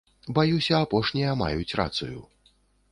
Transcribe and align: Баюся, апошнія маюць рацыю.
Баюся, 0.37 0.75
апошнія 0.87 1.37
маюць 1.45 1.71
рацыю. 1.83 2.19